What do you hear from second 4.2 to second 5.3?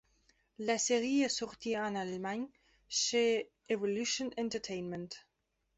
Entertainment.